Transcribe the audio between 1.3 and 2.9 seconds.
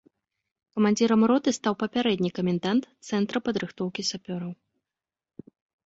роты стаў папярэдні камендант